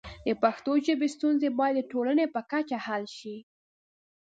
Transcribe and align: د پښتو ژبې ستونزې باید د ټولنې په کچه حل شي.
د 0.25 0.29
پښتو 0.43 0.71
ژبې 0.85 1.07
ستونزې 1.15 1.49
باید 1.59 1.75
د 1.77 1.81
ټولنې 1.91 2.25
په 2.33 2.41
کچه 2.51 2.77
حل 2.85 3.03
شي. 3.17 3.37